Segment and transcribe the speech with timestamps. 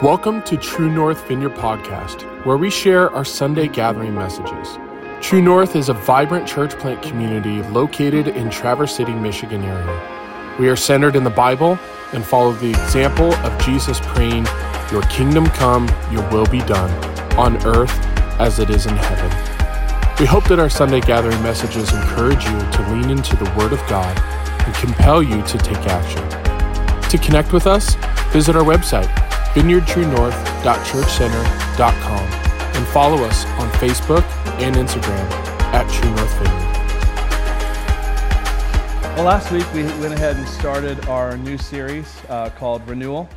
[0.00, 4.78] Welcome to True North Vineyard Podcast, where we share our Sunday gathering messages.
[5.20, 10.56] True North is a vibrant church plant community located in Traverse City, Michigan area.
[10.56, 11.80] We are centered in the Bible
[12.12, 14.46] and follow the example of Jesus praying,
[14.92, 16.92] Your kingdom come, your will be done,
[17.36, 17.90] on earth
[18.38, 19.30] as it is in heaven.
[20.20, 23.80] We hope that our Sunday gathering messages encourage you to lean into the Word of
[23.88, 24.16] God
[24.64, 26.22] and compel you to take action.
[27.10, 27.96] To connect with us,
[28.32, 29.27] visit our website
[29.58, 32.24] vineyardtruenorth.churchcenter.com
[32.76, 34.22] and follow us on Facebook
[34.60, 35.28] and Instagram
[35.74, 36.64] at True North Vineyard.
[39.16, 43.28] Well, last week we went ahead and started our new series uh, called Renewal.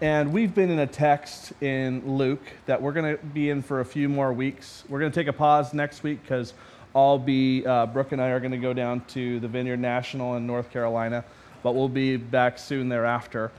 [0.00, 3.80] And we've been in a text in Luke that we're going to be in for
[3.80, 4.84] a few more weeks.
[4.88, 6.54] We're going to take a pause next week because
[6.94, 10.36] I'll be, uh, Brooke and I are going to go down to the Vineyard National
[10.36, 11.24] in North Carolina,
[11.64, 13.50] but we'll be back soon thereafter.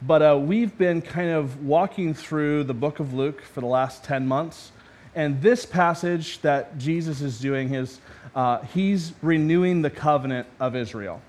[0.00, 4.04] But uh, we've been kind of walking through the book of Luke for the last
[4.04, 4.70] 10 months.
[5.16, 7.98] And this passage that Jesus is doing is
[8.36, 11.20] uh, he's renewing the covenant of Israel.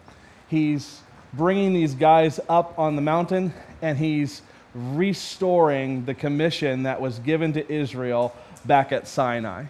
[0.50, 1.02] He's
[1.34, 4.44] bringing these guys up on the mountain and he's
[4.76, 9.66] restoring the commission that was given to Israel back at Sinai.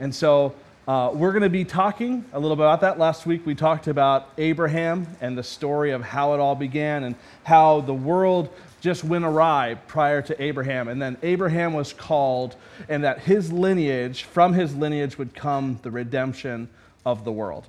[0.00, 0.56] And so
[0.88, 2.98] uh, we're going to be talking a little bit about that.
[2.98, 7.14] Last week we talked about Abraham and the story of how it all began and
[7.44, 8.48] how the world
[8.80, 10.88] just went awry prior to Abraham.
[10.88, 12.56] And then Abraham was called,
[12.88, 16.68] and that his lineage, from his lineage, would come the redemption
[17.06, 17.68] of the world.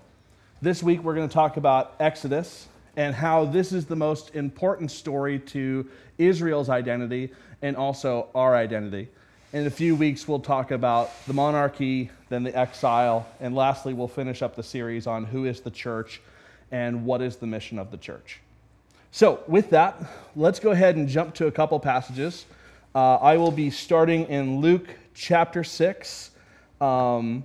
[0.64, 2.68] This week we're going to talk about Exodus
[2.98, 9.10] and how this is the most important story to Israel's identity and also our identity.
[9.54, 14.08] In a few weeks, we'll talk about the monarchy, then the exile, and lastly, we'll
[14.08, 16.22] finish up the series on who is the church
[16.72, 18.40] and what is the mission of the church.
[19.12, 20.04] So, with that,
[20.36, 22.46] let's go ahead and jump to a couple passages.
[22.96, 26.32] Uh, I will be starting in Luke chapter 6.
[26.82, 27.44] Um,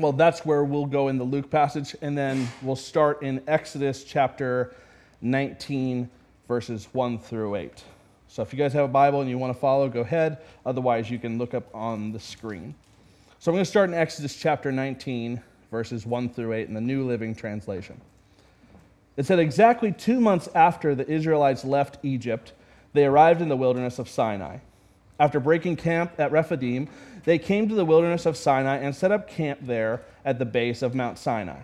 [0.00, 4.02] well, that's where we'll go in the Luke passage, and then we'll start in Exodus
[4.02, 4.74] chapter
[5.20, 6.10] 19,
[6.48, 7.84] verses 1 through 8.
[8.30, 10.38] So if you guys have a Bible and you want to follow, go ahead.
[10.64, 12.76] Otherwise, you can look up on the screen.
[13.40, 15.42] So I'm going to start in Exodus chapter 19,
[15.72, 18.00] verses 1 through 8 in the New Living Translation.
[19.16, 22.52] It said, Exactly two months after the Israelites left Egypt,
[22.92, 24.58] they arrived in the wilderness of Sinai.
[25.18, 26.88] After breaking camp at Rephidim,
[27.24, 30.82] they came to the wilderness of Sinai and set up camp there at the base
[30.82, 31.62] of Mount Sinai.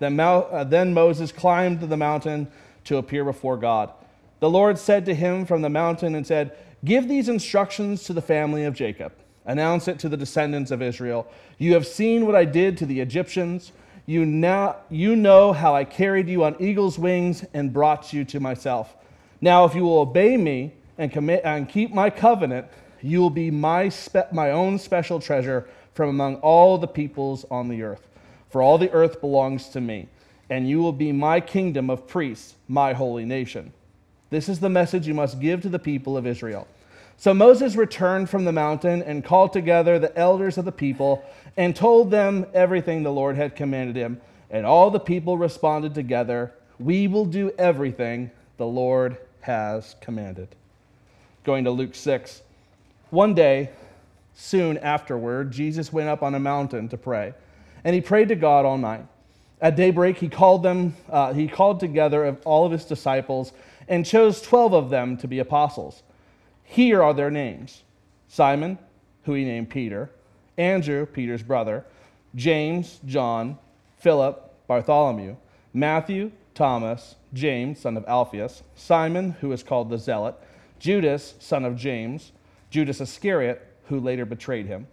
[0.00, 2.50] Then, uh, Moses climbed the mountain
[2.86, 3.92] to appear before God.
[4.40, 8.22] The Lord said to him from the mountain and said, Give these instructions to the
[8.22, 9.12] family of Jacob.
[9.44, 11.26] Announce it to the descendants of Israel.
[11.58, 13.72] You have seen what I did to the Egyptians.
[14.06, 18.40] You, now, you know how I carried you on eagle's wings and brought you to
[18.40, 18.96] myself.
[19.42, 22.66] Now, if you will obey me and, commit, and keep my covenant,
[23.02, 27.68] you will be my, spe- my own special treasure from among all the peoples on
[27.68, 28.08] the earth.
[28.48, 30.08] For all the earth belongs to me,
[30.48, 33.72] and you will be my kingdom of priests, my holy nation.
[34.30, 36.66] This is the message you must give to the people of Israel.
[37.16, 41.22] So Moses returned from the mountain and called together the elders of the people
[41.56, 44.20] and told them everything the Lord had commanded him.
[44.50, 50.48] And all the people responded together, We will do everything the Lord has commanded.
[51.44, 52.42] Going to Luke 6.
[53.10, 53.70] One day,
[54.34, 57.34] soon afterward, Jesus went up on a mountain to pray,
[57.84, 59.04] and he prayed to God all night.
[59.60, 63.52] At daybreak, he called them, uh, he called together all of his disciples
[63.90, 66.02] and chose 12 of them to be apostles.
[66.62, 67.82] Here are their names
[68.28, 68.78] Simon,
[69.24, 70.08] who he named Peter,
[70.56, 71.84] Andrew, Peter's brother,
[72.36, 73.58] James, John,
[73.98, 75.36] Philip, Bartholomew,
[75.74, 80.36] Matthew, Thomas, James, son of Alphaeus, Simon, who is called the Zealot,
[80.78, 82.30] Judas, son of James,
[82.70, 84.86] Judas Iscariot, who later betrayed him.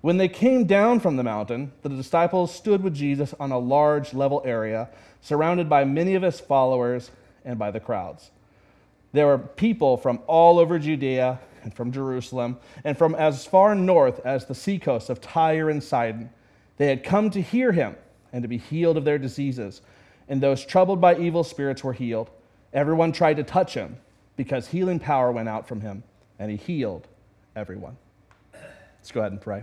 [0.00, 4.12] When they came down from the mountain, the disciples stood with Jesus on a large
[4.12, 4.88] level area,
[5.20, 7.12] surrounded by many of his followers
[7.44, 8.30] and by the crowds.
[9.12, 14.20] There were people from all over Judea and from Jerusalem and from as far north
[14.24, 16.30] as the seacoast of Tyre and Sidon.
[16.78, 17.96] They had come to hear him
[18.32, 19.82] and to be healed of their diseases.
[20.28, 22.30] And those troubled by evil spirits were healed.
[22.72, 23.98] Everyone tried to touch him
[24.36, 26.02] because healing power went out from him,
[26.38, 27.06] and he healed
[27.54, 27.96] everyone.
[28.52, 29.62] Let's go ahead and pray.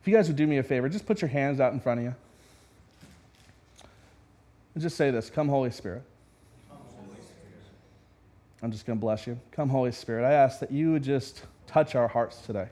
[0.00, 2.00] If you guys would do me a favor, just put your hands out in front
[2.00, 2.14] of you.
[4.74, 6.02] And just say this Come, Holy Spirit.
[8.62, 9.38] I'm just going to bless you.
[9.52, 10.24] Come, Holy Spirit.
[10.24, 12.68] I ask that you would just touch our hearts today.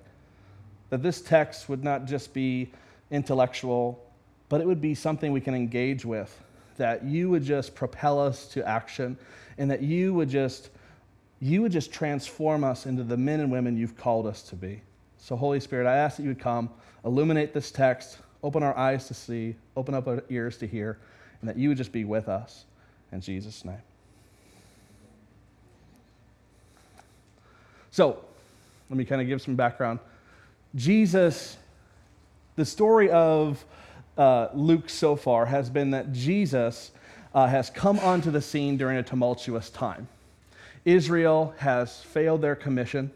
[0.91, 2.71] That this text would not just be
[3.11, 4.05] intellectual,
[4.49, 6.37] but it would be something we can engage with.
[6.77, 9.17] That you would just propel us to action
[9.57, 10.71] and that you would just
[11.41, 14.83] you would just transform us into the men and women you've called us to be.
[15.19, 16.69] So, Holy Spirit, I ask that you would come,
[17.05, 20.99] illuminate this text, open our eyes to see, open up our ears to hear,
[21.41, 22.65] and that you would just be with us.
[23.13, 23.83] In Jesus' name.
[27.99, 28.17] So,
[28.91, 29.99] let me kind of give some background.
[30.77, 31.57] Jesus,
[32.55, 33.65] the story of
[34.17, 36.93] uh, Luke so far has been that Jesus
[37.35, 40.07] uh, has come onto the scene during a tumultuous time.
[40.85, 43.11] Israel has failed their commission,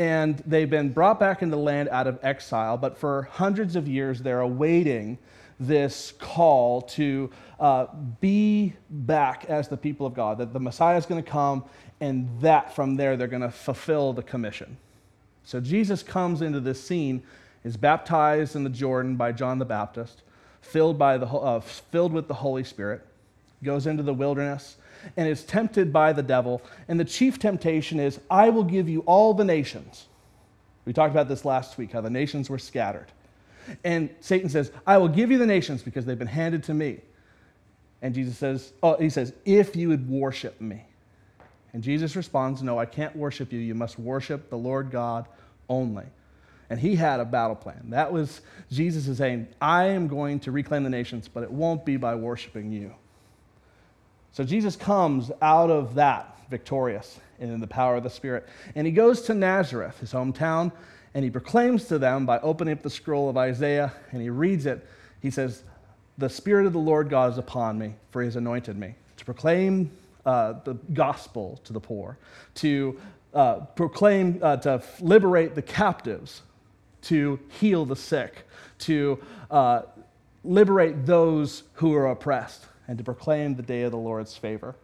[0.00, 3.86] and they've been brought back into the land out of exile, but for hundreds of
[3.86, 5.16] years they're awaiting
[5.60, 7.86] this call to uh,
[8.20, 11.64] be back as the people of God, that the Messiah is going to come,
[12.00, 14.76] and that from there they're going to fulfill the commission.
[15.44, 17.22] So Jesus comes into this scene,
[17.64, 20.22] is baptized in the Jordan by John the Baptist,
[20.60, 23.04] filled, by the, uh, filled with the Holy Spirit,
[23.64, 24.76] goes into the wilderness
[25.16, 26.62] and is tempted by the devil.
[26.86, 30.06] And the chief temptation is, I will give you all the nations.
[30.84, 33.06] We talked about this last week, how the nations were scattered.
[33.84, 37.00] And Satan says, I will give you the nations because they've been handed to me.
[38.02, 40.84] And Jesus says, Oh, he says, if you would worship me.
[41.72, 43.58] And Jesus responds, No, I can't worship you.
[43.58, 45.26] You must worship the Lord God
[45.68, 46.06] only.
[46.70, 47.90] And he had a battle plan.
[47.90, 51.84] That was Jesus is saying, I am going to reclaim the nations, but it won't
[51.84, 52.94] be by worshiping you.
[54.32, 58.48] So Jesus comes out of that victorious and in the power of the Spirit.
[58.74, 60.72] And he goes to Nazareth, his hometown,
[61.18, 64.66] and he proclaims to them by opening up the scroll of Isaiah and he reads
[64.66, 64.86] it.
[65.20, 65.64] He says,
[66.16, 69.24] The Spirit of the Lord God is upon me, for he has anointed me to
[69.24, 69.90] proclaim
[70.24, 72.18] uh, the gospel to the poor,
[72.54, 73.00] to
[73.34, 76.42] uh, proclaim, uh, to liberate the captives,
[77.02, 78.46] to heal the sick,
[78.78, 79.18] to
[79.50, 79.82] uh,
[80.44, 84.76] liberate those who are oppressed and to proclaim the day of the Lord's favor.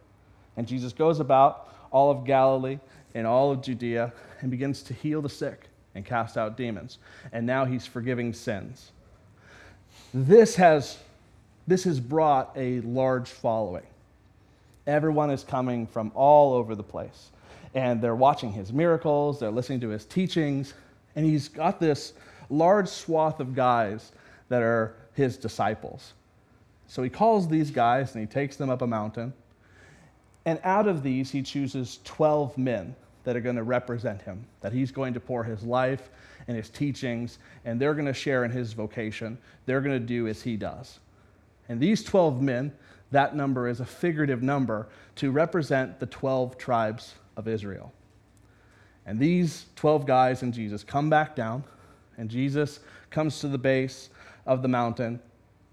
[0.57, 2.79] And Jesus goes about all of Galilee
[3.13, 4.11] and all of Judea
[4.41, 6.99] and begins to heal the sick and cast out demons.
[7.31, 8.91] And now he's forgiving sins.
[10.13, 10.97] This has,
[11.67, 13.87] this has brought a large following.
[14.85, 17.31] Everyone is coming from all over the place.
[17.73, 20.73] And they're watching his miracles, they're listening to his teachings,
[21.15, 22.13] and he's got this
[22.49, 24.11] large swath of guys
[24.49, 26.13] that are his disciples.
[26.87, 29.33] So he calls these guys and he takes them up a mountain.
[30.45, 32.95] And out of these, he chooses 12 men
[33.25, 36.09] that are going to represent him, that he's going to pour his life
[36.47, 39.37] and his teachings, and they're going to share in his vocation.
[39.65, 40.99] They're going to do as he does.
[41.67, 42.71] And these 12 men,
[43.11, 47.91] that number is a figurative number to represent the 12 tribes of Israel.
[49.05, 51.63] And these 12 guys and Jesus come back down,
[52.17, 52.79] and Jesus
[53.09, 54.09] comes to the base
[54.45, 55.19] of the mountain,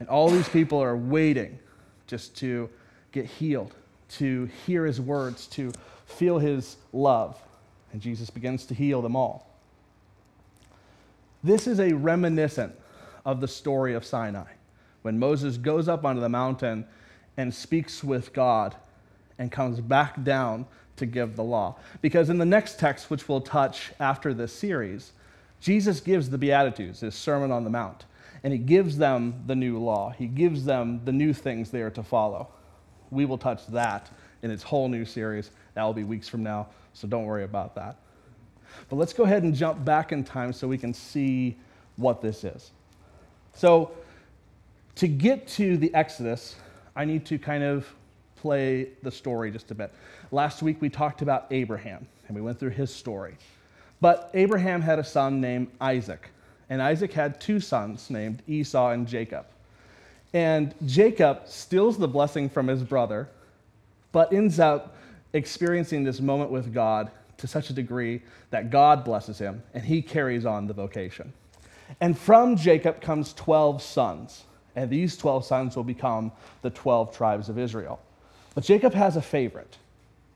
[0.00, 1.58] and all these people are waiting
[2.06, 2.69] just to
[3.12, 3.75] get healed,
[4.08, 5.72] to hear his words, to
[6.12, 7.38] feel his love.
[7.93, 9.47] And Jesus begins to heal them all.
[11.44, 12.75] This is a reminiscent
[13.25, 14.53] of the story of Sinai,
[15.03, 16.87] when Moses goes up onto the mountain
[17.37, 18.76] and speaks with God
[19.38, 20.67] and comes back down
[20.97, 21.76] to give the law.
[22.00, 25.12] Because in the next text, which we'll touch after this series,
[25.61, 28.05] Jesus gives the Beatitudes, his Sermon on the Mount
[28.43, 30.11] and he gives them the new law.
[30.11, 32.49] He gives them the new things they are to follow.
[33.11, 34.10] We will touch that
[34.43, 35.51] in its whole new series.
[35.74, 37.96] That will be weeks from now, so don't worry about that.
[38.88, 41.56] But let's go ahead and jump back in time so we can see
[41.96, 42.70] what this is.
[43.55, 43.93] So,
[44.96, 46.56] to get to the Exodus,
[46.94, 47.86] I need to kind of
[48.36, 49.93] play the story just a bit.
[50.31, 53.36] Last week we talked about Abraham and we went through his story.
[54.00, 56.31] But Abraham had a son named Isaac.
[56.69, 59.46] And Isaac had two sons named Esau and Jacob.
[60.32, 63.29] And Jacob steals the blessing from his brother,
[64.10, 64.96] but ends up
[65.32, 70.03] experiencing this moment with God to such a degree that God blesses him and he
[70.03, 71.32] carries on the vocation.
[72.01, 74.44] And from Jacob comes 12 sons,
[74.77, 78.01] and these 12 sons will become the 12 tribes of Israel.
[78.55, 79.77] But Jacob has a favorite.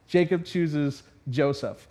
[0.09, 1.87] Jacob chooses Joseph.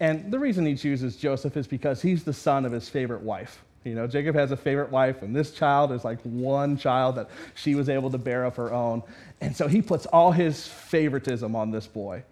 [0.00, 3.64] And the reason he chooses Joseph is because he's the son of his favorite wife.
[3.84, 7.30] You know, Jacob has a favorite wife, and this child is like one child that
[7.54, 9.02] she was able to bear of her own.
[9.40, 12.22] And so he puts all his favoritism on this boy.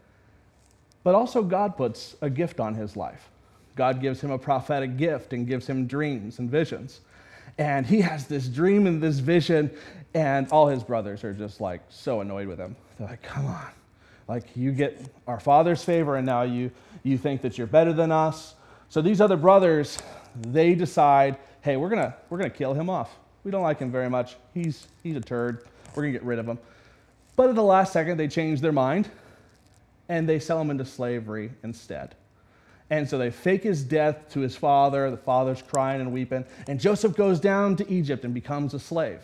[1.07, 3.31] But also, God puts a gift on his life.
[3.77, 7.01] God gives him a prophetic gift and gives him dreams and visions.
[7.59, 9.71] And he has this dream and this vision,
[10.15, 12.75] and all his brothers are just like so annoyed with him.
[12.99, 13.69] They're like, come on.
[14.27, 16.73] Like, you get our father's favor, and now you,
[17.05, 18.57] you think that you're better than us.
[18.89, 19.99] So these other brothers,
[20.35, 23.17] they decide, hey, we're gonna we're gonna kill him off.
[23.45, 24.35] We don't like him very much.
[24.55, 25.69] He's he's a turd.
[25.95, 26.59] We're gonna get rid of him.
[27.37, 29.09] But at the last second, they change their mind,
[30.09, 32.15] and they sell him into slavery instead.
[32.91, 35.11] And so they fake his death to his father.
[35.11, 36.45] The father's crying and weeping.
[36.69, 39.21] And Joseph goes down to Egypt and becomes a slave.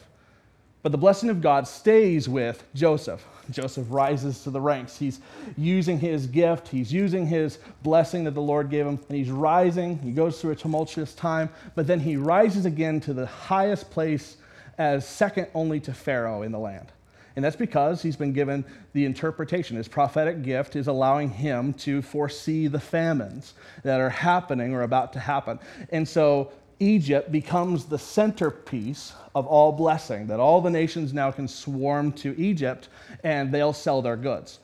[0.83, 3.25] But the blessing of God stays with Joseph.
[3.51, 4.97] Joseph rises to the ranks.
[4.97, 5.21] He's
[5.57, 9.99] using his gift, he's using his blessing that the Lord gave him, and he's rising.
[9.99, 14.37] He goes through a tumultuous time, but then he rises again to the highest place
[14.79, 16.91] as second only to Pharaoh in the land.
[17.37, 19.77] And that's because he's been given the interpretation.
[19.77, 25.13] His prophetic gift is allowing him to foresee the famines that are happening or about
[25.15, 25.59] to happen.
[25.91, 31.47] And so Egypt becomes the centerpiece of all blessing, that all the nations now can
[31.49, 32.89] swarm to Egypt
[33.23, 34.59] and they'll sell their goods.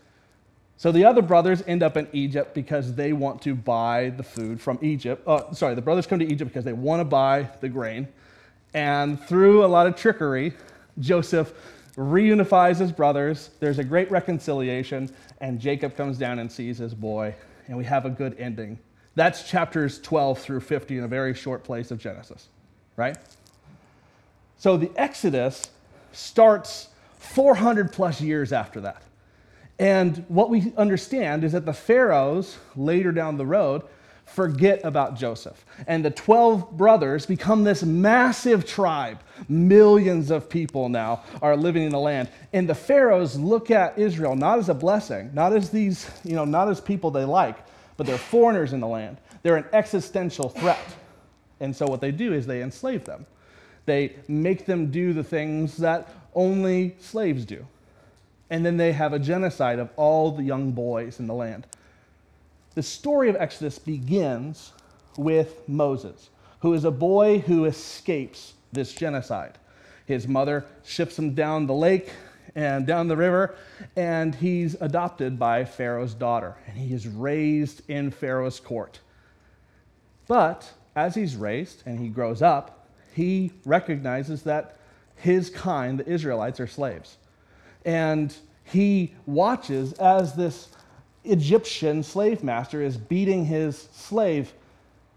[0.77, 4.61] So the other brothers end up in Egypt because they want to buy the food
[4.61, 5.23] from Egypt.
[5.27, 8.07] Oh, sorry, the brothers come to Egypt because they want to buy the grain.
[8.75, 10.53] And through a lot of trickery,
[10.99, 11.53] Joseph
[11.99, 13.51] reunifies his brothers.
[13.59, 17.35] There's a great reconciliation, and Jacob comes down and sees his boy,
[17.67, 18.79] and we have a good ending.
[19.17, 22.49] That's chapters 12 through 50 in a very short place of Genesis,
[22.97, 23.19] right?
[24.59, 25.71] So the Exodus
[26.13, 26.89] starts
[27.19, 29.03] 400 plus years after that.
[29.81, 33.83] And what we understand is that the pharaohs later down the road
[34.29, 35.65] forget about Joseph.
[35.87, 39.21] And the 12 brothers become this massive tribe.
[39.49, 42.29] Millions of people now are living in the land.
[42.53, 46.45] And the pharaohs look at Israel not as a blessing, not as these, you know,
[46.45, 47.57] not as people they like,
[47.97, 49.19] but they're foreigners in the land.
[49.43, 50.79] They're an existential threat.
[51.61, 53.27] And so what they do is they enslave them.
[53.87, 57.67] They make them do the things that only slaves do.
[58.51, 61.67] And then they have a genocide of all the young boys in the land.
[62.79, 64.71] The story of Exodus begins
[65.17, 66.31] with Moses,
[66.61, 69.59] who is a boy who escapes this genocide.
[70.07, 72.13] His mother ships him down the lake
[72.55, 73.57] and down the river,
[73.97, 79.01] and he's adopted by Pharaoh's daughter, and he is raised in Pharaoh's court.
[80.29, 84.77] But as he's raised and he grows up, he recognizes that
[85.17, 87.17] his kind, the Israelites, are slaves.
[87.85, 88.33] And
[88.63, 90.69] he watches as this
[91.25, 94.53] Egyptian slave master is beating his slave.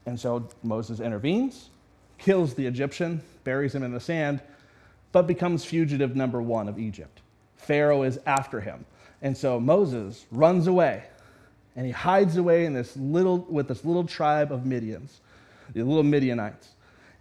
[0.06, 1.70] And so Moses intervenes,
[2.18, 4.42] kills the Egyptian, buries him in the sand,
[5.12, 7.22] but becomes fugitive number one of Egypt.
[7.58, 8.86] Pharaoh is after him.
[9.22, 11.04] And so Moses runs away
[11.76, 15.20] and he hides away in this little, with this little tribe of Midians,
[15.74, 16.70] the little Midianites,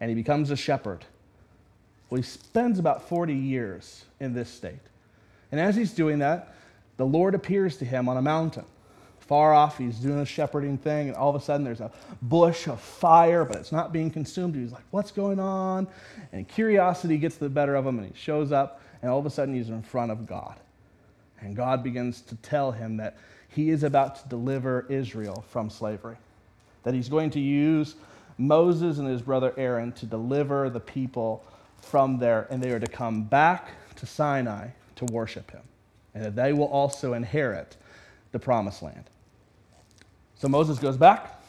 [0.00, 1.04] and he becomes a shepherd.
[2.08, 4.80] Well, he spends about 40 years in this state.
[5.52, 6.54] And as he's doing that,
[7.00, 8.66] the Lord appears to him on a mountain.
[9.20, 11.90] Far off, he's doing a shepherding thing, and all of a sudden there's a
[12.20, 14.54] bush of fire, but it's not being consumed.
[14.54, 15.88] He's like, What's going on?
[16.32, 19.30] And curiosity gets the better of him, and he shows up, and all of a
[19.30, 20.60] sudden he's in front of God.
[21.40, 23.16] And God begins to tell him that
[23.48, 26.18] he is about to deliver Israel from slavery,
[26.82, 27.94] that he's going to use
[28.36, 31.42] Moses and his brother Aaron to deliver the people
[31.80, 35.62] from there, and they are to come back to Sinai to worship him
[36.14, 37.76] and that they will also inherit
[38.32, 39.04] the promised land.
[40.34, 41.42] So Moses goes back,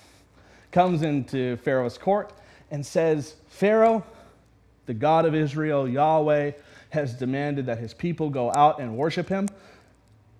[0.71, 2.33] comes into Pharaoh's court,
[2.71, 4.03] and says, Pharaoh,
[4.85, 6.51] the God of Israel, Yahweh,
[6.89, 9.47] has demanded that his people go out and worship him.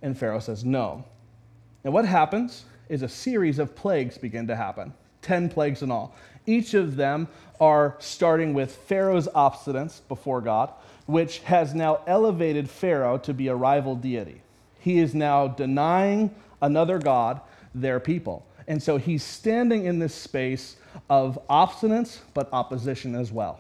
[0.02, 1.06] And Pharaoh says, No.
[1.84, 6.16] And what happens is a series of plagues begin to happen 10 plagues in all.
[6.46, 7.28] Each of them
[7.60, 10.74] are starting with Pharaoh's obstinance before God,
[11.12, 14.42] which has now elevated Pharaoh to be a rival deity.
[14.80, 17.42] He is now denying another God
[17.76, 18.46] their people.
[18.68, 20.78] And so he's standing in this space
[21.10, 23.60] of obstinance, but opposition as well.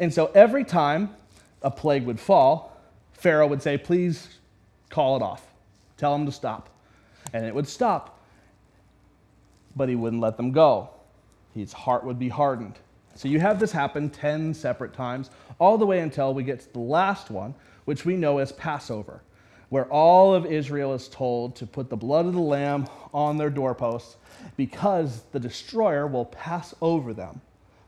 [0.00, 1.14] And so every time
[1.62, 2.76] a plague would fall,
[3.12, 4.28] Pharaoh would say, Please
[4.90, 5.46] call it off.
[5.96, 6.68] Tell them to stop.
[7.32, 8.20] And it would stop.
[9.76, 10.90] But he wouldn't let them go.
[11.54, 12.78] His heart would be hardened.
[13.18, 16.72] So you have this happen 10 separate times, all the way until we get to
[16.72, 17.52] the last one,
[17.84, 19.22] which we know as Passover,
[19.70, 23.50] where all of Israel is told to put the blood of the lamb on their
[23.50, 24.18] doorposts
[24.56, 27.40] because the destroyer will pass over them,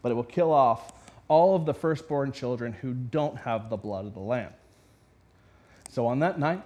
[0.02, 0.94] but it will kill off
[1.28, 4.52] all of the firstborn children who don't have the blood of the lamb.
[5.90, 6.60] So on that night,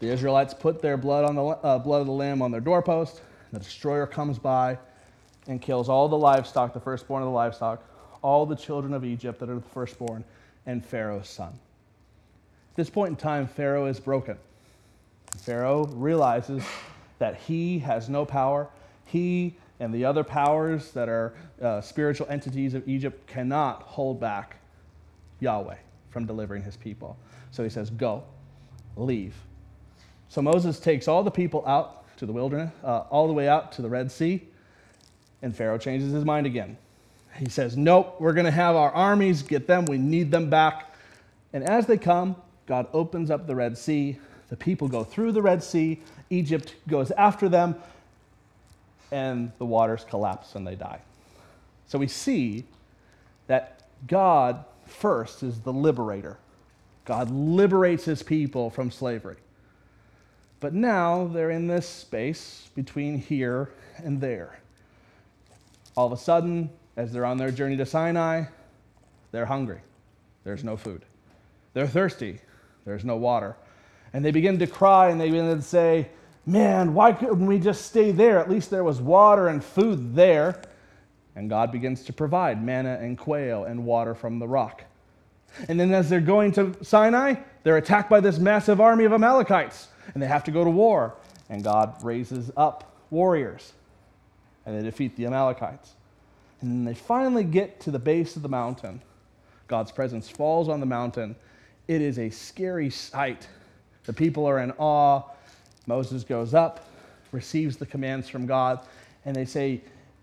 [0.00, 3.22] the Israelites put their blood, on the, uh, blood of the lamb on their doorpost.
[3.52, 4.78] The destroyer comes by
[5.46, 7.82] and kills all the livestock, the firstborn of the livestock,
[8.22, 10.24] all the children of Egypt that are the firstborn,
[10.66, 11.52] and Pharaoh's son.
[12.72, 14.36] At this point in time, Pharaoh is broken.
[15.38, 16.64] Pharaoh realizes
[17.18, 18.68] that he has no power.
[19.04, 24.56] He and the other powers that are uh, spiritual entities of Egypt cannot hold back
[25.40, 25.76] Yahweh
[26.10, 27.16] from delivering his people.
[27.50, 28.24] So he says, Go,
[28.96, 29.34] leave.
[30.28, 33.72] So Moses takes all the people out to the wilderness, uh, all the way out
[33.72, 34.42] to the Red Sea,
[35.44, 36.78] and Pharaoh changes his mind again.
[37.36, 39.84] He says, Nope, we're going to have our armies get them.
[39.84, 40.94] We need them back.
[41.52, 42.36] And as they come,
[42.66, 44.18] God opens up the Red Sea.
[44.48, 46.00] The people go through the Red Sea.
[46.30, 47.76] Egypt goes after them,
[49.12, 51.00] and the waters collapse and they die.
[51.88, 52.64] So we see
[53.46, 56.38] that God first is the liberator.
[57.04, 59.36] God liberates his people from slavery.
[60.60, 64.58] But now they're in this space between here and there.
[65.96, 68.44] All of a sudden, as they're on their journey to Sinai,
[69.32, 69.80] they're hungry.
[70.44, 71.04] There's no food.
[71.72, 72.40] They're thirsty.
[72.84, 73.56] There's no water.
[74.12, 76.08] And they begin to cry and they begin to say,
[76.46, 78.38] Man, why couldn't we just stay there?
[78.38, 80.60] At least there was water and food there.
[81.36, 84.84] And God begins to provide manna and quail and water from the rock.
[85.68, 89.88] And then as they're going to Sinai, they're attacked by this massive army of Amalekites
[90.12, 91.14] and they have to go to war.
[91.48, 93.72] And God raises up warriors
[94.66, 95.92] and they defeat the Amalekites.
[96.60, 99.02] And then they finally get to the base of the mountain.
[99.68, 101.36] God's presence falls on the mountain.
[101.88, 103.46] It is a scary sight.
[104.04, 105.22] The people are in awe.
[105.86, 106.86] Moses goes up,
[107.32, 108.80] receives the commands from God,
[109.24, 109.82] and they say,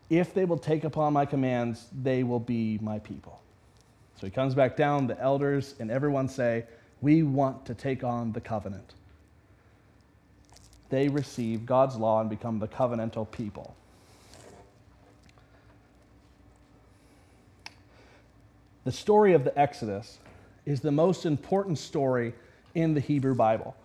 [0.10, 3.40] If they will take upon my commands, they will be my people.
[4.20, 6.66] So he comes back down, the elders and everyone say,
[7.02, 8.94] We want to take on the covenant.
[10.90, 13.76] They receive God's law and become the covenantal people.
[18.84, 20.18] The story of the Exodus
[20.66, 22.34] is the most important story
[22.74, 23.76] in the Hebrew Bible.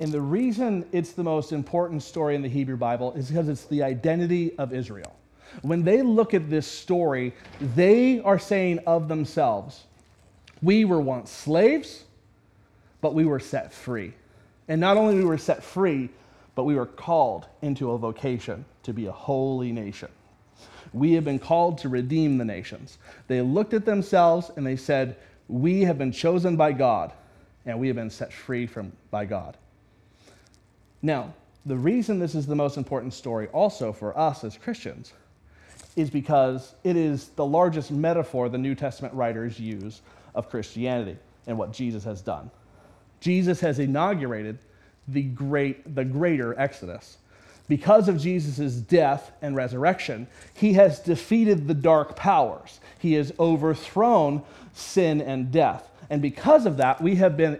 [0.00, 3.64] And the reason it's the most important story in the Hebrew Bible is because it's
[3.64, 5.14] the identity of Israel.
[5.62, 9.84] When they look at this story, they are saying of themselves,
[10.62, 12.04] We were once slaves,
[13.00, 14.14] but we were set free.
[14.68, 16.10] And not only we were set free,
[16.54, 20.08] but we were called into a vocation to be a holy nation.
[20.94, 22.98] We have been called to redeem the nations.
[23.26, 25.16] They looked at themselves and they said,
[25.48, 27.12] We have been chosen by God,
[27.66, 29.56] and we have been set free from, by God.
[31.02, 31.34] Now,
[31.66, 35.12] the reason this is the most important story also for us as Christians
[35.96, 40.00] is because it is the largest metaphor the New Testament writers use
[40.34, 42.50] of Christianity and what Jesus has done.
[43.20, 44.58] Jesus has inaugurated
[45.08, 47.18] the great the greater Exodus.
[47.66, 52.80] Because of Jesus' death and resurrection, he has defeated the dark powers.
[52.98, 54.42] He has overthrown
[54.74, 55.90] sin and death.
[56.10, 57.54] And because of that, we have been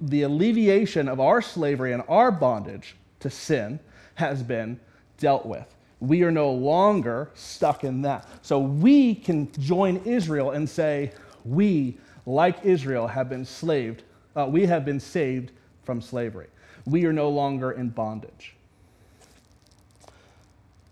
[0.00, 3.80] the alleviation of our slavery and our bondage to sin
[4.14, 4.78] has been
[5.18, 5.66] dealt with.
[6.00, 8.24] We are no longer stuck in that.
[8.42, 11.10] So we can join Israel and say,
[11.44, 14.04] we, like Israel, have been slaved.
[14.36, 15.50] Uh, we have been saved
[15.82, 16.46] from slavery.
[16.86, 18.54] We are no longer in bondage.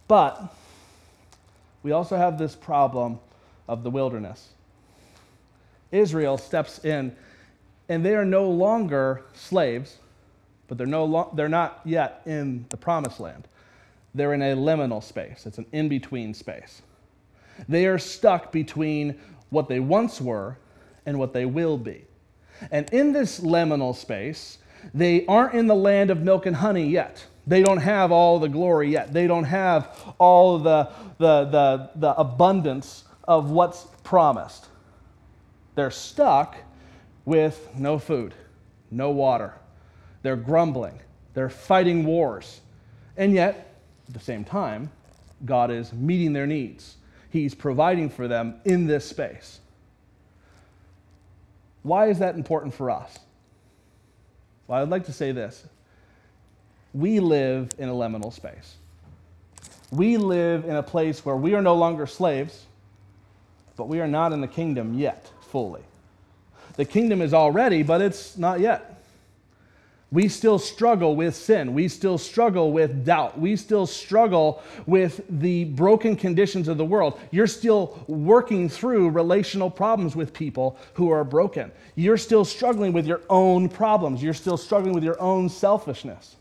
[0.09, 0.53] But
[1.83, 3.19] we also have this problem
[3.69, 4.51] of the wilderness.
[5.93, 7.15] Israel steps in,
[7.89, 9.99] and they are no longer slaves,
[10.69, 13.47] but they're, no lo- they're not yet in the promised land.
[14.15, 16.83] They're in a liminal space, it's an in between space.
[17.69, 19.19] They are stuck between
[19.51, 20.59] what they once were
[21.07, 22.05] and what they will be.
[22.71, 24.59] And in this liminal space,
[24.93, 27.25] they aren't in the land of milk and honey yet.
[27.47, 29.13] They don't have all the glory yet.
[29.13, 34.67] They don't have all the, the, the, the abundance of what's promised.
[35.75, 36.57] They're stuck
[37.25, 38.35] with no food,
[38.91, 39.55] no water.
[40.23, 40.99] They're grumbling.
[41.35, 42.61] They're fighting wars.
[43.17, 43.75] And yet,
[44.09, 44.91] at the same time,
[45.45, 46.97] God is meeting their needs.
[47.31, 49.61] He's providing for them in this space.
[51.83, 53.19] Why is that important for us?
[54.67, 55.65] Well, I'd like to say this
[56.97, 58.77] we live in a liminal space.
[59.91, 62.65] We live in a place where we are no longer slaves,
[63.77, 65.83] but we are not in the kingdom yet fully.
[66.77, 69.03] The kingdom is already, but it's not yet.
[70.13, 71.75] We still struggle with sin.
[71.75, 73.39] We still struggle with doubt.
[73.39, 77.19] We still struggle with the broken conditions of the world.
[77.31, 81.73] You're still working through relational problems with people who are broken.
[81.97, 84.23] You're still struggling with your own problems.
[84.23, 86.37] You're still struggling with your own selfishness.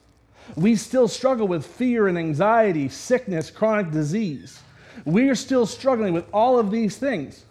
[0.56, 4.60] We still struggle with fear and anxiety, sickness, chronic disease.
[5.04, 7.46] We are still struggling with all of these things.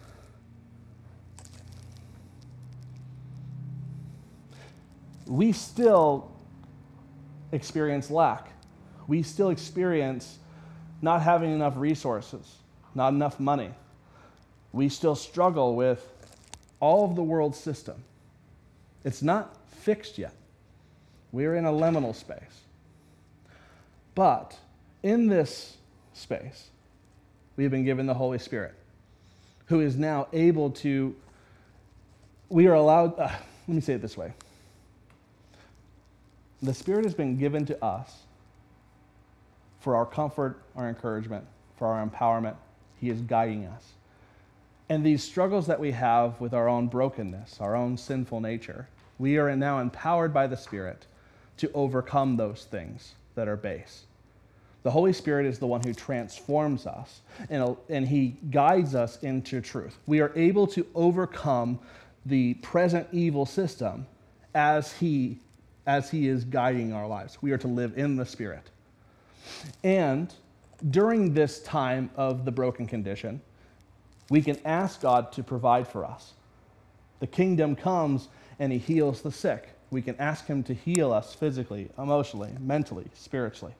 [5.27, 6.31] we still
[7.51, 8.49] experience lack.
[9.07, 10.39] We still experience
[11.01, 12.55] not having enough resources,
[12.93, 13.71] not enough money.
[14.71, 16.07] We still struggle with
[16.79, 18.03] all of the world system.
[19.03, 20.33] It's not fixed yet.
[21.31, 22.64] We're in a liminal space.
[24.15, 24.57] But
[25.03, 25.75] in this
[26.13, 26.69] space,
[27.57, 28.73] we have been given the Holy Spirit,
[29.65, 31.13] who is now able to,
[32.49, 33.29] we are allowed, uh,
[33.67, 34.33] let me say it this way.
[36.63, 38.21] The Spirit has been given to us
[39.81, 41.45] for our comfort, our encouragement,
[41.77, 42.55] for our empowerment.
[42.99, 43.83] He is guiding us.
[44.87, 48.87] And these struggles that we have with our own brokenness, our own sinful nature,
[49.19, 51.05] we are now empowered by the Spirit
[51.57, 54.05] to overcome those things that are base.
[54.83, 59.21] The Holy Spirit is the one who transforms us and, uh, and He guides us
[59.23, 59.97] into truth.
[60.05, 61.79] We are able to overcome
[62.25, 64.05] the present evil system
[64.53, 65.39] as He,
[65.87, 67.37] as he is guiding our lives.
[67.41, 68.69] We are to live in the Spirit.
[69.83, 70.33] And
[70.89, 73.41] during this time of the broken condition,
[74.29, 76.33] we can ask God to provide for us.
[77.19, 78.27] The kingdom comes
[78.59, 79.69] and He heals the sick.
[79.91, 83.73] We can ask Him to heal us physically, emotionally, mentally, spiritually.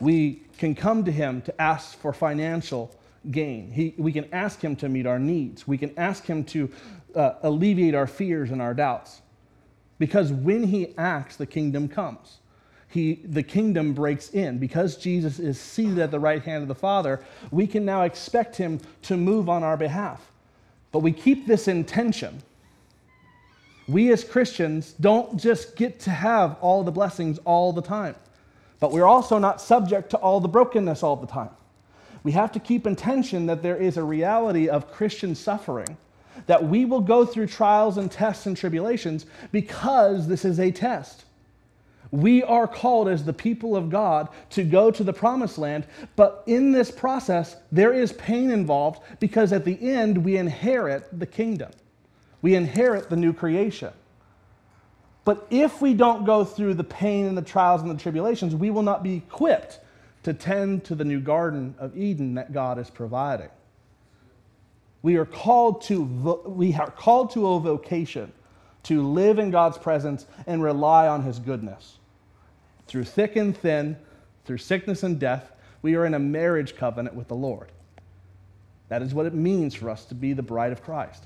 [0.00, 2.94] We can come to Him to ask for financial
[3.30, 3.70] gain.
[3.70, 5.66] He, we can ask Him to meet our needs.
[5.66, 6.70] We can ask Him to
[7.14, 9.20] uh, alleviate our fears and our doubts.
[9.98, 12.38] Because when He acts, the kingdom comes
[12.94, 14.58] he, the kingdom breaks in.
[14.58, 18.56] Because Jesus is seated at the right hand of the Father, we can now expect
[18.56, 20.30] him to move on our behalf.
[20.92, 22.40] But we keep this intention.
[23.86, 28.14] We as Christians don't just get to have all the blessings all the time,
[28.80, 31.50] but we're also not subject to all the brokenness all the time.
[32.22, 35.98] We have to keep intention that there is a reality of Christian suffering,
[36.46, 41.24] that we will go through trials and tests and tribulations because this is a test.
[42.10, 46.42] We are called as the people of God to go to the promised land, but
[46.46, 51.70] in this process, there is pain involved because at the end, we inherit the kingdom.
[52.44, 53.90] We inherit the new creation.
[55.24, 58.70] But if we don't go through the pain and the trials and the tribulations, we
[58.70, 59.80] will not be equipped
[60.24, 63.48] to tend to the new garden of Eden that God is providing.
[65.00, 66.02] We are called to,
[66.44, 68.30] we are called to a vocation
[68.82, 71.96] to live in God's presence and rely on his goodness.
[72.88, 73.96] Through thick and thin,
[74.44, 77.72] through sickness and death, we are in a marriage covenant with the Lord.
[78.90, 81.24] That is what it means for us to be the bride of Christ.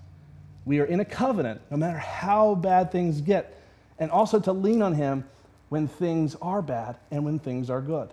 [0.69, 3.59] We are in a covenant no matter how bad things get,
[3.99, 5.25] and also to lean on Him
[5.71, 8.11] when things are bad and when things are good.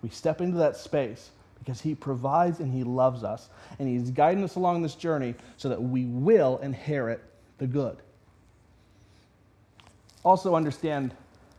[0.00, 3.48] We step into that space because He provides and He loves us,
[3.80, 7.20] and He's guiding us along this journey so that we will inherit
[7.58, 7.96] the good.
[10.22, 11.12] Also, understand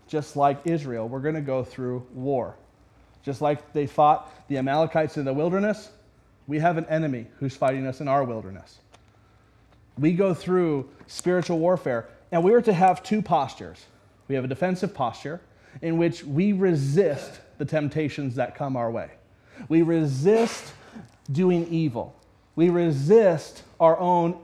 [0.07, 2.55] just like Israel, we're going to go through war.
[3.23, 5.89] Just like they fought the Amalekites in the wilderness,
[6.47, 8.79] we have an enemy who's fighting us in our wilderness.
[9.99, 13.85] We go through spiritual warfare, and we are to have two postures.
[14.27, 15.41] We have a defensive posture
[15.81, 19.11] in which we resist the temptations that come our way.
[19.67, 20.73] We resist
[21.31, 22.15] doing evil.
[22.55, 24.39] We resist our own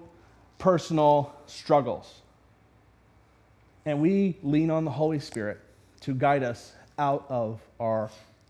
[0.58, 2.22] personal struggles
[3.86, 5.60] and we lean on the Holy Spirit
[6.02, 8.10] to guide us out of our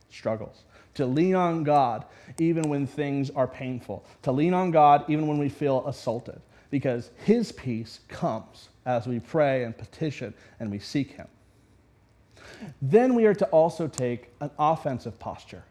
[0.10, 0.64] struggles.
[0.96, 2.06] To lean on God
[2.40, 4.06] even when things are painful.
[4.24, 6.40] To lean on God even when we feel assaulted.
[6.76, 11.28] Because His peace comes as we pray and petition and we seek Him.
[12.82, 15.64] Then we are to also take an offensive posture.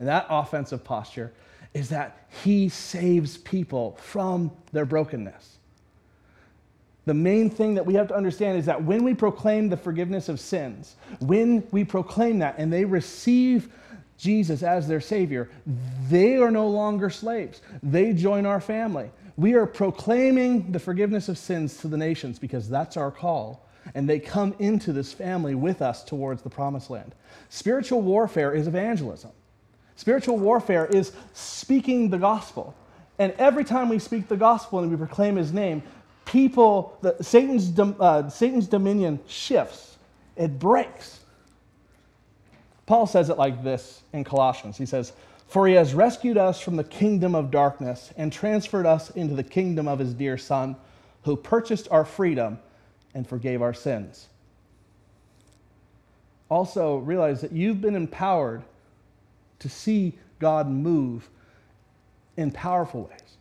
[0.00, 1.32] And that offensive posture
[1.74, 5.58] is that He saves people from their brokenness
[7.08, 10.28] the main thing that we have to understand is that when we proclaim the forgiveness
[10.28, 13.70] of sins, when we proclaim that and they receive
[14.18, 15.48] Jesus as their Savior,
[16.10, 17.62] they are no longer slaves.
[17.82, 19.10] They join our family.
[19.38, 23.64] We are proclaiming the forgiveness of sins to the nations because that's our call.
[23.94, 27.14] And they come into this family with us towards the promised land.
[27.48, 29.30] Spiritual warfare is evangelism.
[29.94, 32.74] Spiritual warfare is speaking the gospel.
[33.20, 35.84] And every time we speak the gospel and we proclaim his name,
[36.24, 39.98] people, the, Satan's, uh, Satan's dominion shifts,
[40.34, 41.20] it breaks.
[42.86, 44.76] Paul says it like this in Colossians.
[44.76, 45.12] He says,
[45.48, 49.42] For he has rescued us from the kingdom of darkness and transferred us into the
[49.42, 50.76] kingdom of his dear Son,
[51.22, 52.58] who purchased our freedom
[53.14, 54.28] and forgave our sins.
[56.50, 58.62] Also, realize that you've been empowered
[59.58, 61.28] to see God move
[62.36, 63.36] in powerful ways.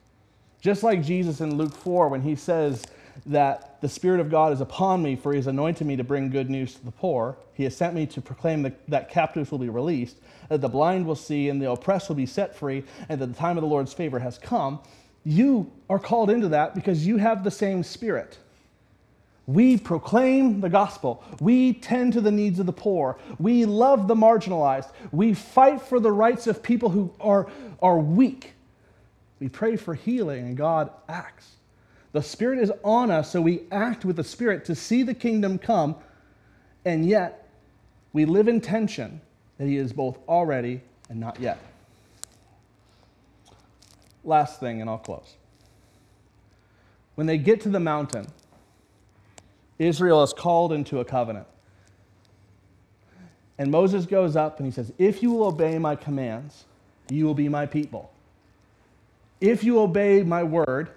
[0.62, 2.84] Just like Jesus in Luke 4, when he says
[3.26, 6.30] that the Spirit of God is upon me, for he has anointed me to bring
[6.30, 7.38] good news to the poor.
[7.54, 10.18] He has sent me to proclaim that, that captives will be released,
[10.50, 13.34] that the blind will see, and the oppressed will be set free, and that the
[13.34, 14.80] time of the Lord's favor has come.
[15.24, 18.38] You are called into that because you have the same Spirit.
[19.46, 21.24] We proclaim the gospel.
[21.40, 23.18] We tend to the needs of the poor.
[23.40, 24.92] We love the marginalized.
[25.12, 27.48] We fight for the rights of people who are,
[27.82, 28.54] are weak.
[29.40, 31.56] We pray for healing, and God acts.
[32.14, 35.58] The Spirit is on us, so we act with the Spirit to see the kingdom
[35.58, 35.96] come,
[36.86, 37.50] and yet
[38.14, 39.22] we live in tension
[39.58, 41.60] that He is both already and not yet.
[44.24, 45.36] Last thing, and I'll close.
[47.16, 48.28] When they get to the mountain,
[49.80, 51.48] Israel is called into a covenant.
[53.58, 56.66] And Moses goes up and he says, If you will obey my commands,
[57.10, 58.12] you will be my people.
[59.42, 60.92] If you obey my word,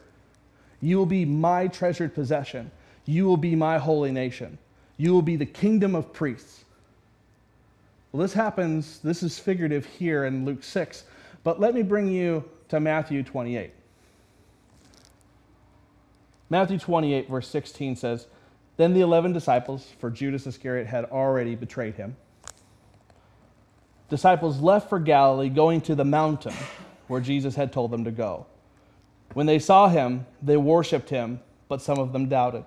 [0.81, 2.71] you will be my treasured possession.
[3.05, 4.59] You will be my holy nation.
[4.97, 6.65] You will be the kingdom of priests.
[8.13, 11.05] Well, this happens, this is figurative here in Luke 6,
[11.45, 13.73] but let me bring you to Matthew 28.
[16.49, 18.27] Matthew 28, verse 16 says,
[18.77, 22.17] Then the eleven disciples, for Judas Iscariot had already betrayed him,
[24.09, 26.55] disciples left for Galilee, going to the mountain
[27.07, 28.47] where Jesus had told them to go.
[29.35, 32.65] When they saw him, they worshiped him, but some of them doubted.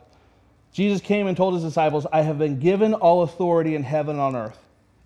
[0.71, 4.21] Jesus came and told his disciples, I have been given all authority in heaven and
[4.21, 4.57] on earth.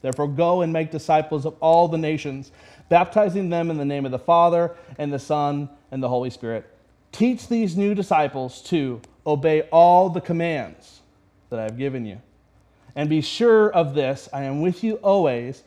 [0.02, 2.52] Therefore, go and make disciples of all the nations,
[2.90, 6.66] baptizing them in the name of the Father, and the Son, and the Holy Spirit.
[7.12, 11.02] Teach these new disciples to obey all the commands
[11.50, 12.22] that I have given you.
[12.96, 15.64] And be sure of this I am with you always,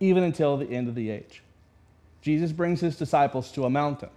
[0.00, 1.42] even until the end of the age.
[2.22, 4.10] Jesus brings his disciples to a mountain,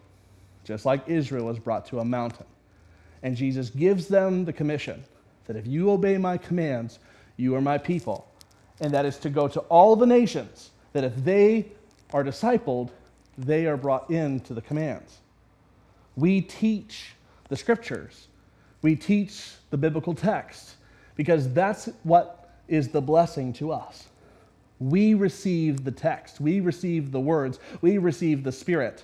[0.67, 2.45] just like Israel was brought to a mountain.
[3.23, 5.03] And Jesus gives them the commission
[5.45, 6.99] that if you obey my commands,
[7.37, 8.27] you are my people
[8.79, 11.65] and that is to go to all the nations, that if they
[12.13, 12.89] are discipled,
[13.37, 15.17] they are brought into the commands.
[16.15, 17.13] We teach
[17.49, 18.27] the scriptures,
[18.81, 20.75] we teach the biblical text,
[21.15, 24.07] because that's what is the blessing to us.
[24.79, 29.03] We receive the text, we receive the words, we receive the Spirit.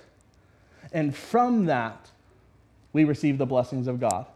[0.92, 2.10] And from that,
[2.92, 4.26] we receive the blessings of God.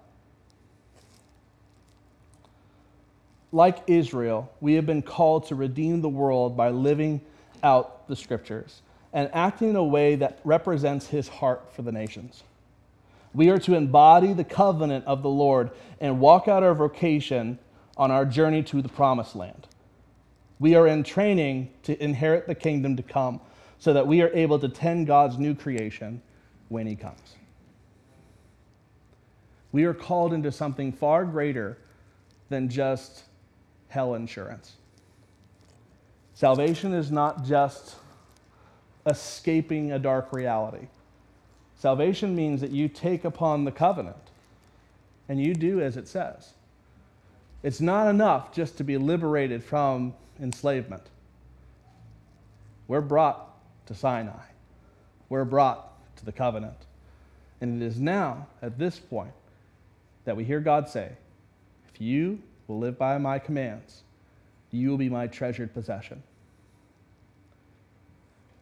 [3.53, 7.21] like Israel, we have been called to redeem the world by living
[7.63, 8.83] out the scriptures
[9.13, 12.43] and acting in a way that represents his heart for the nations.
[13.33, 17.59] We are to embody the covenant of the Lord and walk out our vocation
[17.97, 19.67] on our journey to the promised land.
[20.59, 23.41] We are in training to inherit the kingdom to come
[23.79, 26.21] so that we are able to tend God's new creation
[26.69, 27.37] when he comes.
[29.73, 31.79] We are called into something far greater
[32.49, 33.25] than just
[33.89, 34.75] hell insurance.
[36.35, 37.97] Salvation is not just
[39.07, 40.87] escaping a dark reality.
[41.77, 44.17] Salvation means that you take upon the covenant
[45.29, 46.55] and you do as it says.
[47.63, 51.03] It's not enough just to be liberated from enslavement.
[52.87, 53.55] We're brought
[53.87, 54.33] to Sinai,
[55.29, 55.88] we're brought
[56.19, 56.77] to the covenant.
[57.61, 59.33] And it is now, at this point,
[60.25, 61.13] that we hear God say,
[61.93, 64.03] If you will live by my commands,
[64.71, 66.23] you will be my treasured possession.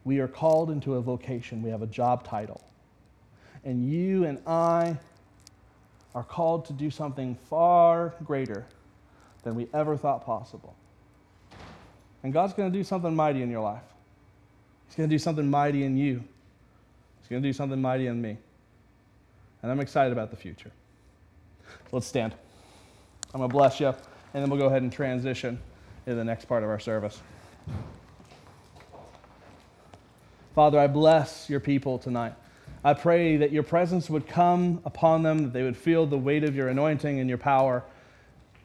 [0.05, 2.63] We are called into a vocation, we have a job title.
[3.65, 4.97] And you and I
[6.15, 8.65] are called to do something far greater
[9.43, 10.75] than we ever thought possible.
[12.23, 13.83] And God's going to do something mighty in your life.
[14.87, 16.23] He's going to do something mighty in you.
[17.27, 18.37] He's going to do something mighty in me.
[19.61, 20.71] And I'm excited about the future.
[21.91, 22.33] Let's stand.
[23.33, 23.95] I'm going to bless you, and
[24.33, 25.59] then we'll go ahead and transition
[26.05, 27.21] into the next part of our service.
[30.55, 32.33] Father, I bless your people tonight.
[32.81, 36.45] I pray that your presence would come upon them, that they would feel the weight
[36.45, 37.83] of your anointing and your power.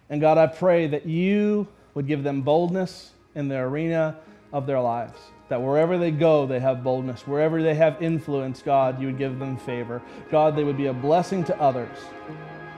[0.09, 4.18] And God, I pray that you would give them boldness in the arena
[4.52, 5.18] of their lives.
[5.48, 7.26] That wherever they go, they have boldness.
[7.26, 10.02] Wherever they have influence, God, you would give them favor.
[10.30, 11.96] God, they would be a blessing to others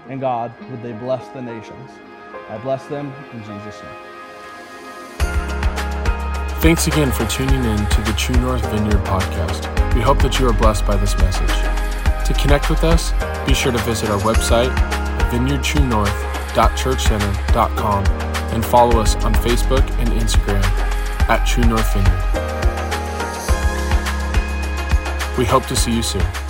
[0.09, 1.91] and God, would they bless the nations.
[2.49, 3.97] I bless them in Jesus' name.
[6.61, 9.95] Thanks again for tuning in to the True North Vineyard podcast.
[9.95, 11.51] We hope that you are blessed by this message.
[12.27, 13.13] To connect with us,
[13.47, 14.73] be sure to visit our website
[15.31, 18.05] vineyardtruenorth.churchcenter.com
[18.55, 20.94] and follow us on Facebook and Instagram
[21.29, 22.23] at True North Vineyard.
[25.39, 26.44] We hope to see you soon.